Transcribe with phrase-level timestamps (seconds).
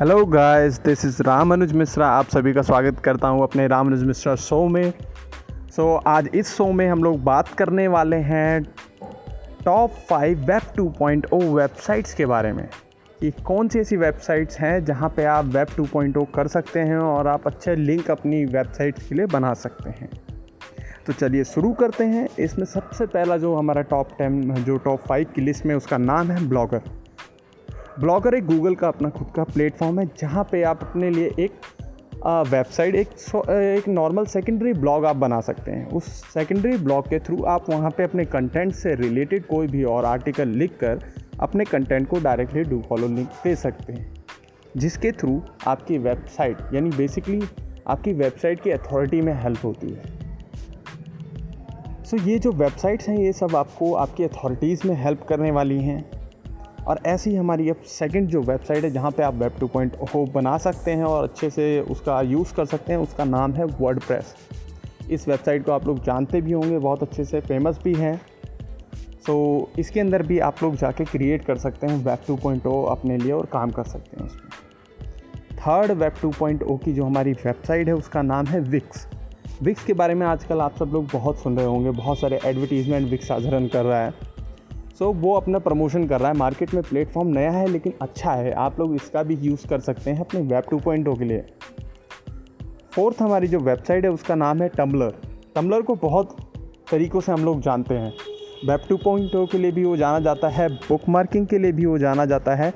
[0.00, 3.86] Hello guys this is Ram Anuj Mishra आप सभी का स्वागत करता हूँ अपने राम
[3.86, 4.92] अनुज मिश्रा शो में।
[5.50, 8.64] सो so, आज इस शो में हम लोग बात करने वाले हैं
[9.64, 12.68] टॉप फाइव वेब 2.0 वेबसाइट्स के बारे में।
[13.20, 17.26] कि कौन सी ऐसी वेबसाइट्स हैं जहाँ पे आप वेब 2.0 कर सकते हैं और
[17.26, 20.10] आप अच्छे लिंक अपनी वेबसाइट्स के लिए बना सकते हैं।
[21.06, 25.26] तो चलिए शुरू करते हैं। इसमें सबसे पहला जो हमारा टॉप टेन जो टॉप फाइव
[25.34, 26.80] की लिस्ट में उसका नाम है ब्लॉगर
[28.00, 31.52] ब्लॉगर एक गूगल का अपना खुद का प्लेटफॉर्म है जहाँ पे आप अपने लिए एक
[32.26, 33.08] वेबसाइट एक
[33.48, 37.90] एक नॉर्मल सेकेंडरी ब्लॉग आप बना सकते हैं। उस सेकेंडरी ब्लॉग के थ्रू आप वहाँ
[37.90, 41.04] पे अपने कंटेंट से रिलेटेड कोई भी और आर्टिकल लिख कर
[41.40, 44.14] अपने कंटेंट को डायरेक्टली डू फॉलो लिंक दे सकते हैं।
[44.76, 47.42] जिसके थ्रू आपकी वेबसाइट यानी बेसिकली
[47.86, 50.02] आपकी वेबसाइट की अथॉरिटी में हेल्प होती है।
[52.04, 55.80] सो so, ये जो वेबसाइट्स हैं ये सब आपको आपकी अथॉरिटीज़ में हेल्प करने वाली
[55.80, 56.15] हैं।
[56.86, 60.58] और ऐसी हमारी अब सेकंड जो वेबसाइट है जहाँ पे आप वेब टू पॉइंट बना
[60.58, 64.00] सकते हैं और अच्छे से उसका यूज़ कर सकते हैं उसका नाम है वर्ड
[65.10, 68.20] इस वेबसाइट को आप लोग जानते भी होंगे बहुत अच्छे से फ़ेमस भी हैं।
[69.26, 72.66] सो so, इसके अंदर भी आप लोग जाके क्रिएट कर सकते हैं वेब टू पॉइंट
[72.66, 74.50] अपने लिए और काम कर सकते हैं उसमें।
[75.54, 79.06] Third web two point O की जो हमारी वेबसाइट है उसका नाम है विक्स
[79.62, 83.10] विक्स के बारे में आजकल आप सब लोग बहुत सुन रहे होंगे बहुत सारे एडवर्टीज़मेंट
[83.10, 84.35] विक्स आज रन कर रहा है।
[84.98, 88.32] सो so, वो अपना प्रमोशन कर रहा है। मार्केट में प्लेटफॉर्म नया है लेकिन अच्छा
[88.32, 91.44] है। आप लोग इसका भी यूज़ कर सकते हैं अपने वेब टू पॉइंट के लिए।
[92.92, 95.14] फोर्थ हमारी जो वेबसाइट है उसका नाम है टम्बलर
[95.54, 96.36] टम्बलर को बहुत
[96.90, 98.12] तरीक़ों से हम लोग जानते हैं।
[98.68, 101.86] वेब टू पॉइंट के लिए भी वो जाना जाता है बुक मार्किंग के लिए भी
[101.86, 102.72] वो जाना जाता है।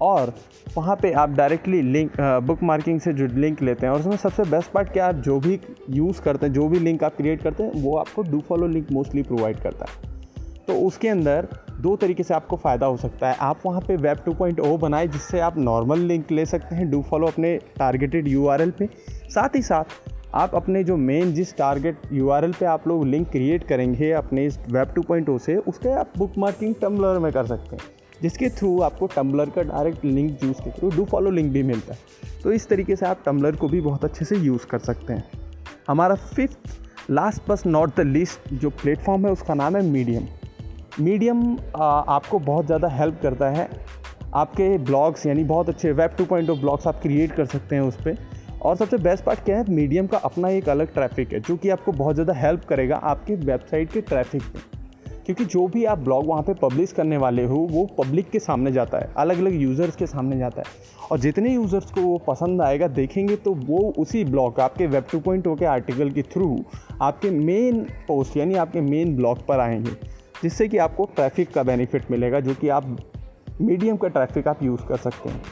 [0.00, 0.34] और
[0.76, 4.50] वहाँ पे आप डायरेक्टली लिंक बुक मार्किंग से जो लिंक लेते हैं। और उसमें सबसे
[4.50, 7.62] बेस्ट पार्ट क्या आप जो भी यूज़ करते हैं जो भी लिंक आप क्रिएट करते
[7.62, 10.17] हैं वो आपको do follow link mostly provide करता है।
[10.68, 11.48] तो उसके अंदर
[11.80, 15.40] दो तरीके से आपको फ़ायदा हो सकता है। आप वहाँ पे वेब 2.0 बनाए, जिससे
[15.40, 19.84] आप नॉर्मल लिंक ले सकते हैं। डू फॉलो अपने टारगेटेड यूआरएल पे। साथ ही साथ,
[20.34, 24.58] आप अपने जो मेन जिस टारगेट यू पे आप लोग लिंक क्रिएट करेंगे अपने इस
[24.58, 27.82] वेब 2.0 से, उसके आप बुक मार्किंग टम्बलर में कर सकते हैं।
[28.22, 31.94] जिसके थ्रू आपको टम्बलर का डायरेक्ट लिंक यूज़ के थ्रू डू फॉलो लिंक भी मिलता
[31.94, 31.98] है।
[32.42, 35.24] तो इस तरीके से आप टम्बलर को भी बहुत अच्छे से यूज़ कर सकते हैं।
[35.88, 36.58] हमारा fifth
[37.10, 40.22] last but not the least जो प्लेटफॉर्म है, उसका नाम है मीडियम
[41.00, 41.42] मीडियम
[41.76, 43.68] आपको बहुत ज़्यादा हेल्प करता है।
[44.34, 47.82] आपके ब्लॉग्स, यानी बहुत अच्छे web two point O blogs आप क्रिएट कर सकते हैं
[47.82, 48.16] उस पर
[48.62, 51.68] और सबसे बेस्ट पार्ट क्या है, मीडियम का अपना एक अलग ट्रैफ़िक है, जो कि
[51.68, 54.62] आपको बहुत ज़्यादा हेल्प करेगा आपके वेबसाइट के ट्रैफ़िक में
[55.26, 58.72] क्योंकि जो भी आप ब्लॉग वहाँ पे पब्लिश करने वाले हो, वो पब्लिक के सामने
[58.72, 62.62] जाता है अलग अलग यूज़र्स के सामने जाता है। और जितने यूज़र्स को वो पसंद
[62.62, 66.64] आएगा, देखेंगे तो वो उसी ब्लॉग, आपके वेब टू पॉइंट के आर्टिकल के थ्रू
[67.02, 69.90] आपके मेन पोस्ट, यानी आपके मेन ब्लॉग पर आएँगे।
[70.42, 72.96] जिससे कि आपको ट्रैफ़िक का बेनिफिट मिलेगा, जो कि आप
[73.60, 75.42] मीडियम का ट्रैफ़िक आप यूज़ कर सकते हैं।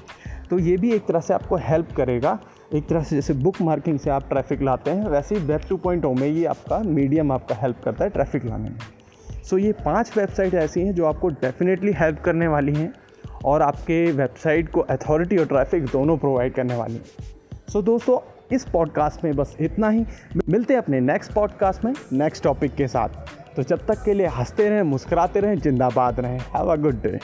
[0.50, 2.38] तो ये भी एक तरह से आपको हेल्प करेगा।
[2.74, 5.76] एक तरह से जैसे बुक मार्किंग से आप ट्रैफ़िक लाते हैं, वैसे ही वेब टू
[5.76, 8.78] पॉइंट में ये आपका मीडियम आपका हेल्प करता है ट्रैफ़िक लाने में।
[9.44, 12.92] सो ये पाँच वेबसाइट ऐसी हैं जो आपको डेफिनेटली हेल्प करने वाली हैं
[13.44, 17.04] और आपके वेबसाइट को अथॉरिटी और ट्रैफ़िक दोनों प्रोवाइड करने वाली हैं।
[17.72, 18.18] सो दोस्तों,
[18.56, 20.04] इस पॉडकास्ट में बस इतना ही।
[20.48, 23.08] मिलते हैं अपने नेक्स्ट पॉडकास्ट में नेक्स्ट टॉपिक के साथ।
[23.56, 27.18] तो जब तक के लिए हँसते रहें, मुस्कुराते रहें, जिंदाबाद रहें। Have a good day